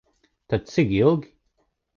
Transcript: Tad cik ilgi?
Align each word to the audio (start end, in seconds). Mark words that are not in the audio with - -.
Tad 0.47 0.63
cik 0.73 0.89
ilgi? 1.01 1.31